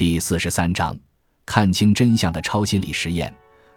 [0.00, 0.98] 第四十三章，
[1.44, 3.30] 看清真相的超心理实验，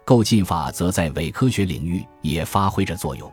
[0.06, 3.30] 构进法则在伪科学领域也发挥着作用。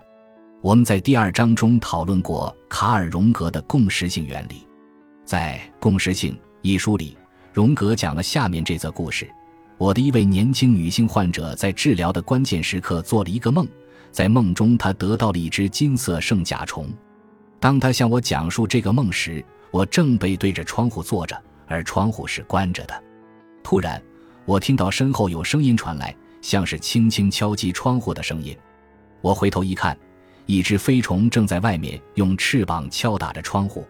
[0.60, 4.67] 我们在第二章中讨论过卡尔·荣格的共识性原理，
[5.24, 7.17] 在《共识性》一书里，
[7.54, 9.26] 荣格讲了下面这则故事：
[9.78, 13.66] 我的一位年轻女性患者在治疗的关键时刻做了一个梦，
[14.12, 16.89] 在梦中她得到了一只金色圣甲虫。
[17.58, 21.42] 当她向我讲述这个梦时，我正背对着窗户坐着。
[21.72, 23.04] 而窗户是关着的。
[23.64, 24.02] 突然，
[24.46, 28.58] 我听到身后有声音传来，像是轻轻敲击窗户的声音。
[29.22, 29.98] 我回头一看，
[30.45, 33.86] 一只飞虫正在外面用翅膀敲打着窗户。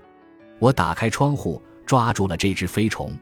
[0.60, 3.18] 我打开窗户，抓住了这只飞虫。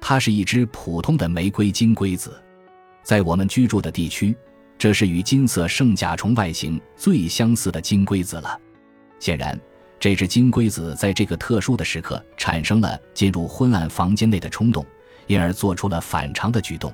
[0.00, 2.42] 它是一只普通的玫瑰金龟子，
[3.02, 4.34] 在我们居住的地区，
[4.76, 8.58] 这是与金色圣甲虫外形最相似的金龟子了。
[9.20, 9.58] 显然。
[10.02, 14.84] 这只金龟子在这个特殊的时刻产生了进入昏暗房间内的冲动，
[15.28, 16.92] 因而做出了反常的举动。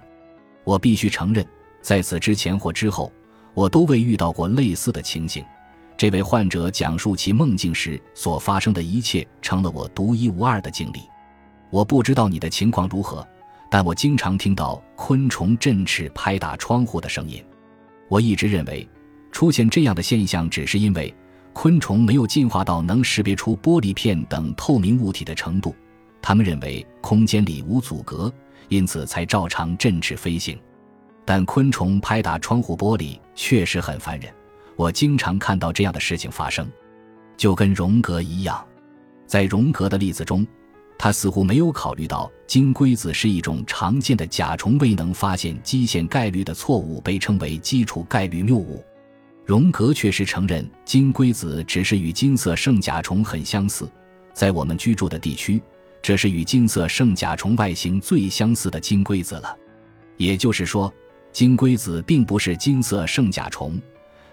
[0.62, 1.42] 我必须承认，
[1.80, 3.10] 在此之前或之后，
[3.54, 5.42] 我都未遇到过类似的情形。
[5.96, 11.00] 这位患者讲述其梦境时所发生的一切，成了我独一无二的经历。
[11.70, 13.26] 我不知道你的情况如何，
[13.70, 17.42] 但我经常听到昆虫振翅拍打窗户的声音。
[18.10, 18.86] 我一直认为，
[19.32, 21.14] 出现这样的现象只是因为。
[21.60, 25.74] 昆虫没有进化到能识别出玻璃片等透明物体的程度，
[26.22, 28.32] 他们认为空间里无阻隔，
[28.68, 30.56] 因此才照常振翅飞行。
[31.24, 34.32] 但昆虫拍打窗户玻璃确实很烦人，
[34.76, 36.64] 我经常看到这样的事情发生。
[37.36, 38.64] 就跟荣格一样，
[39.26, 40.46] 在荣格的例子中，
[40.96, 48.80] 他似乎没有考虑到金龟子是一种常见的甲虫未能发现基线概率的错误，被称为基础概率谬误。
[49.48, 53.90] 荣格确实承认金龟子只是与金色圣甲虫很相似，
[54.34, 55.58] 在我们居住的地区，
[56.02, 59.56] 这是与金色圣甲虫外形最相似的金龟子了。
[60.18, 60.92] 也就是说，
[61.32, 63.80] 金龟子并不是金色圣甲虫，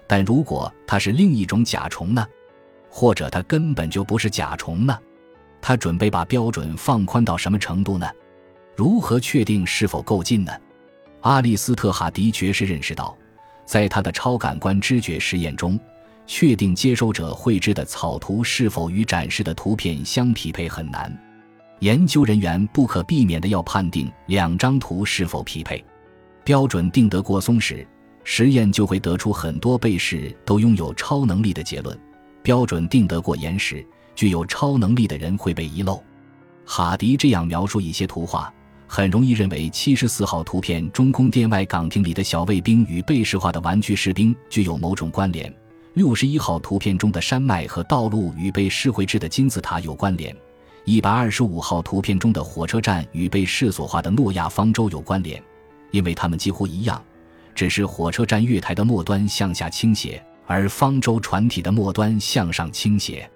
[0.06, 2.26] 但如果它是另一种甲虫呢？
[2.90, 4.98] 或者它根本就不是甲虫呢？
[5.62, 8.06] 他准备把标准放宽到什么程度呢？
[8.76, 10.52] 如何确定是否够近呢？
[11.22, 13.16] 阿利斯特哈迪爵士认识到。
[13.66, 15.78] 在他的超感官知觉实验中，
[16.26, 21.14] 确定接收者绘制的草图是否与展示的图片相匹配很难。
[21.80, 25.84] 研究人员不可避免地要判定两张图是否匹配。
[26.42, 27.86] 标准定得过松时，
[28.24, 31.94] 实验就会得出很多被试都拥有超能力的结论；
[32.42, 33.84] 标准定得过严时，
[34.14, 36.02] 具有超能力的人会被遗漏。
[36.64, 38.52] 哈迪这样描述一些图画。
[38.88, 45.52] 很容易认为七十四号图片中宫殿外岗亭里的小卫兵与被试化的玩具士兵具有某种关联。
[45.94, 50.34] 六十一号图片中的山脉和道路与被试绘制的金字塔有关联。
[50.84, 55.42] 一百二十五号图片中的火车站与被试所画的诺亚方舟有关联，
[55.90, 57.02] 因为它们几乎一样，
[57.54, 63.28] 只是火车站月台的末端向下倾斜，而方舟船体的末端向上倾斜。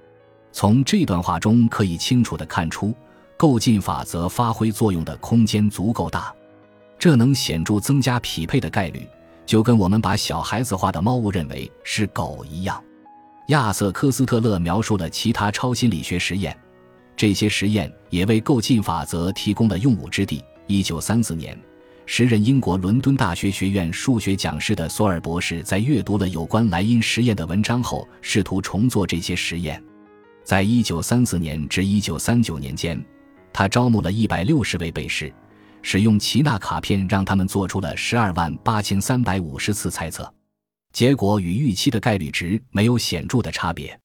[0.53, 2.95] 从这段话中可以清楚地看出。
[3.41, 6.31] 构进法则发挥作用的空间足够大，
[6.99, 9.09] 这能显著增加匹配的概率，
[9.47, 12.85] 就跟我们把小孩子画的猫误认为是狗一样。
[13.47, 16.55] 亚瑟·科斯特勒描述了其他超心理学实验，
[17.17, 20.45] 这些实验也为构进法则提供了用武之地。
[20.67, 21.59] 一九三四年，
[22.05, 29.83] 时任英国伦敦大学学院数学讲师的索尔博士在阅读了有关莱茵实验的文章后，试图重做这些实验。
[30.45, 33.03] 在一九三四年至一九三九年间。
[33.53, 35.33] 他招募了一百六十位背试，
[35.83, 40.33] 使用奇纳卡片让他们做出了十二万八千三百五十次猜测，
[40.93, 43.99] 结果与预期的概率值没有显著的差别。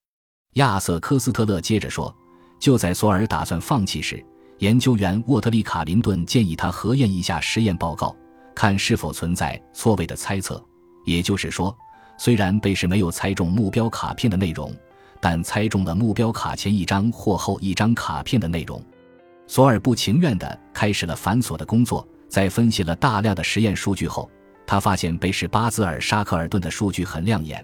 [0.53, 2.15] 亚瑟·科斯特勒接着说
[2.59, 4.25] ：“就在索尔打算放弃时，
[4.59, 8.15] 研究员沃特利·卡林顿建议他核验一下实验报告，
[8.55, 10.63] 看是否存在错位的猜测。
[11.05, 11.75] 也就是说，
[12.17, 14.73] 虽然背试没有猜中目标卡片的内容，
[15.19, 18.81] 但猜中了目标卡前一张或后一张卡片的内容。”
[19.47, 22.07] 索尔不情愿地开始了繁琐的工作。
[22.27, 24.29] 在分析了大量的实验数据后，
[24.67, 27.63] 他发现贝氏巴兹尔沙克尔顿的数据很亮眼。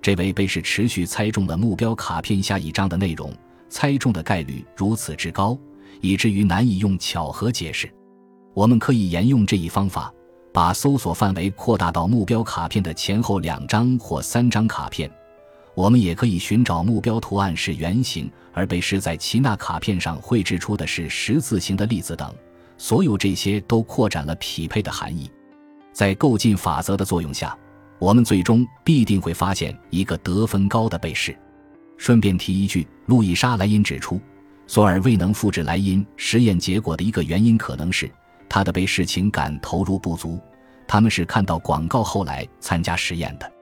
[0.00, 3.34] 这位贝什持续猜中了目标卡片下一张的内容，
[3.68, 5.58] 猜中的概率如此之高，
[6.00, 7.92] 以至于难以用巧合解释。
[8.54, 10.10] 我们可以沿用这一方法，
[10.52, 15.10] 把搜索范围扩大到目标卡片的前后两张或三张卡片。
[15.76, 22.34] 我们也可以寻找目标图案是圆形，而被试在奇纳卡片上绘制出的是十字形的粒子等。
[22.78, 25.30] 所有这些都扩展了匹配的含义。
[25.92, 27.54] 在构进法则的作用下，
[27.98, 31.36] 我们最终必定会发现一个得分高的被试。
[31.98, 34.18] 顺便提一句，路易莎·莱因指出，
[34.66, 38.10] 索尔未能复制莱因实验结果的一个原因可能是，
[38.48, 40.40] 他的被试情感投入不足，
[40.88, 43.52] 他们是看到广告后来参加实验的。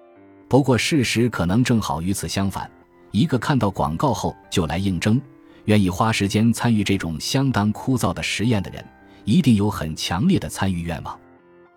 [0.55, 2.71] 不过事实可能正好与此相反，
[3.11, 5.21] 一个看到广告后就来应征、
[5.65, 8.87] 愿意花时间参与这种相当枯燥的实验的人，
[9.25, 11.19] 一定有很强烈的参与愿望。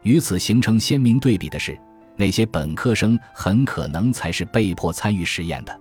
[0.03, 1.75] 与此形成鲜明对比的是，
[2.15, 5.75] 那些本科生很可能才是被迫参与实验的，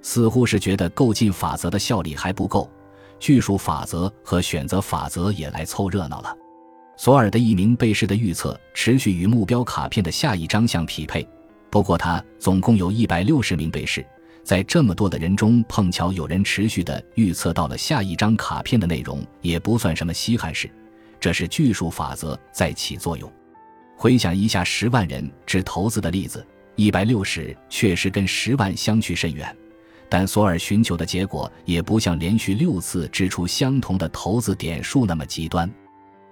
[0.00, 2.68] 似乎是觉得购进法则的效力还不够。
[3.20, 6.36] 叙述法则和选择法则也来凑热闹了。
[6.96, 11.24] 索尔的一名被试的预测持续与目标卡片的下一张相匹配。
[11.72, 14.04] 不过，他总共有一百六十名被试，
[14.44, 20.70] 在这么多的人中碰巧有人持续的预测到了下一张卡片的内容，也不算什么稀罕事。
[21.18, 23.32] 这是叙述法则在起作用。
[23.96, 26.46] 回想一下十万人掷骰子的例子，
[26.76, 29.56] 一百六十确实跟十万相去甚远。
[30.10, 35.72] 但索尔寻求的结果也不像连续六次掷出相同的骰子点数那么极端。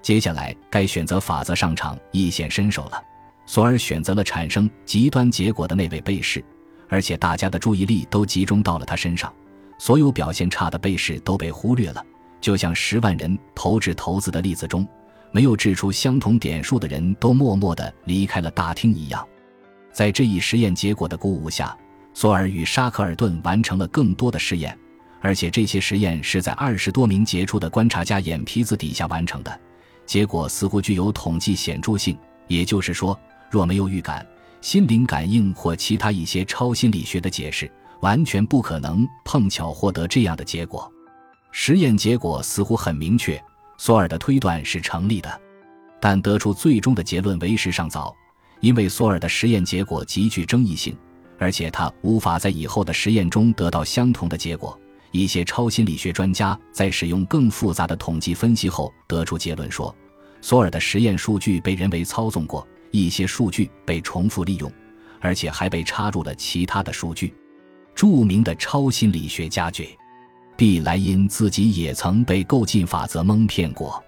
[0.03, 3.03] 接下来该选择法则上场一显身手了。
[3.51, 6.41] 索尔选择了产生极端结果的那位被试，
[6.89, 9.35] 而且大家的注意力都集中到了他身上，
[9.77, 12.01] 所有表现差的被试都被忽略了。
[12.41, 14.87] 就像十万人投掷骰子的例子中，
[15.33, 19.27] 没有掷出相同点数的人都默默地离开了大厅一样。
[19.93, 21.77] 在这一实验结果的鼓舞下。
[22.15, 24.79] 索尔与沙克尔顿完成了更多的实验，
[25.21, 29.61] 而且这些实验是在二十多名杰出的观察家眼皮子底下完成的。
[30.07, 33.19] 结果似乎具有统计显著性，也就是说，
[33.51, 34.27] 若没有预感、
[34.61, 37.71] 心灵感应或其他一些超心理学的解释，
[38.01, 40.91] 完全不可能碰巧获得这样的结果。
[41.51, 43.43] 实验结果似乎很明确，
[43.77, 45.41] 索尔的推断是成立的，
[46.01, 48.15] 但得出最终的结论为时尚早，
[48.61, 50.97] 因为索尔的实验结果极具争议性。
[51.39, 54.79] 而且他无法在以后的实验中得到相同的结果。
[55.11, 59.93] 一些超心理学专家在使用更复杂的统计分析后得出结论说，
[60.43, 64.71] 索尔的实验数据被人为操纵过，一些数据被重复利用，
[65.21, 67.35] 而且还被插入了其他的数据。
[67.95, 69.97] 著名的超心理学家 J.
[70.57, 70.81] B.
[70.81, 74.03] 莱因自己也曾被构进法则蒙骗过。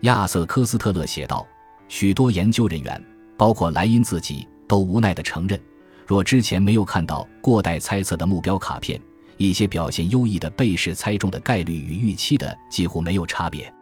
[0.00, 1.46] 亚瑟·科斯特勒写道
[1.88, 3.02] ：“许多研究人员，
[3.36, 5.60] 包括莱因自己，都无奈地承认。”
[6.06, 9.00] 若之前没有看到过待猜测的目标卡片，
[9.38, 13.72] 一些表现优异的被试猜中的概率与预期的几乎没有差别。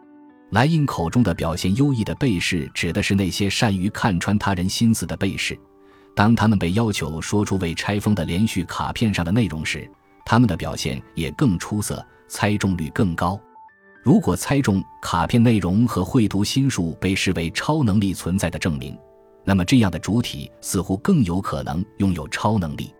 [0.51, 5.57] 莱茵口中的表现优异的被试，指的是那些善于看穿他人心思的被试。
[6.15, 9.89] 当他们被要求说出未拆封的连续卡片上的内容时，
[10.25, 13.39] 他们的表现也更出色，猜中率更高。
[14.01, 18.97] 如果猜中卡片内容和绘图心术被视为超能力存在的证明。
[19.43, 22.93] 那么，这样的主体似乎更有可能拥有超能力。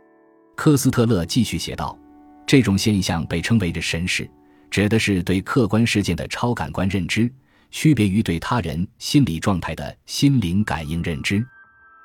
[0.55, 1.97] 科斯特勒继续写道
[2.45, 4.29] ：“这种现象被称为着神识，
[4.69, 7.31] 指的是对客观事件的超感官认知，
[7.71, 11.45] 区别于对他人心理状态的心灵感应认知。”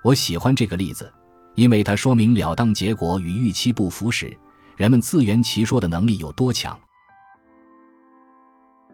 [0.03, 1.13] 我喜欢这个例子，
[1.55, 4.35] 因为它说明了当结果与预期不符时，
[4.77, 6.79] 人们自圆其说的能力有多强。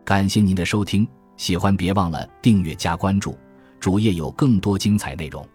[0.05, 3.39] 感谢您的收听，喜欢别忘了订阅加关注。
[3.79, 5.47] 主页有更多精彩内容。